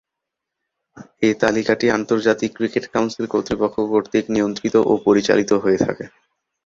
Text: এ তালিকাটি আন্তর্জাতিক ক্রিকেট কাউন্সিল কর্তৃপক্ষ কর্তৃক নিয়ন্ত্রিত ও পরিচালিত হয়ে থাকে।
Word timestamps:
এ 1.21 1.39
তালিকাটি 1.41 1.85
আন্তর্জাতিক 1.91 2.51
ক্রিকেট 2.57 2.85
কাউন্সিল 2.93 3.25
কর্তৃপক্ষ 3.27 3.75
কর্তৃক 3.91 4.25
নিয়ন্ত্রিত 4.35 4.75
ও 4.83 4.93
পরিচালিত 5.05 5.51
হয়ে 5.63 5.79
থাকে। 5.85 6.05